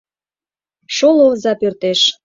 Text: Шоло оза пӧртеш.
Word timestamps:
Шоло 0.95 1.23
оза 1.33 1.53
пӧртеш. 1.61 1.99